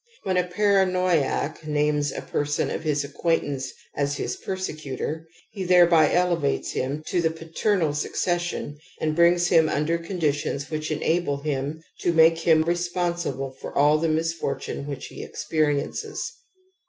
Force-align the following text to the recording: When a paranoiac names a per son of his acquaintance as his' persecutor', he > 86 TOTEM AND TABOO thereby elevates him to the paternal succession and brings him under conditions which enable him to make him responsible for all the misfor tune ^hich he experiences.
When 0.23 0.35
a 0.35 0.43
paranoiac 0.47 1.67
names 1.67 2.11
a 2.11 2.23
per 2.23 2.43
son 2.43 2.71
of 2.71 2.81
his 2.81 3.03
acquaintance 3.03 3.71
as 3.95 4.17
his' 4.17 4.35
persecutor', 4.45 5.27
he 5.51 5.61
> 5.61 5.61
86 5.61 5.61
TOTEM 5.61 5.61
AND 5.61 5.61
TABOO 5.61 5.67
thereby 5.67 6.11
elevates 6.11 6.71
him 6.71 7.03
to 7.05 7.21
the 7.21 7.29
paternal 7.29 7.93
succession 7.93 8.77
and 8.99 9.15
brings 9.15 9.49
him 9.49 9.69
under 9.69 9.99
conditions 9.99 10.71
which 10.71 10.89
enable 10.89 11.37
him 11.41 11.83
to 11.99 12.13
make 12.13 12.39
him 12.39 12.63
responsible 12.63 13.51
for 13.61 13.77
all 13.77 13.99
the 13.99 14.07
misfor 14.07 14.59
tune 14.59 14.85
^hich 14.85 15.03
he 15.03 15.21
experiences. 15.23 16.33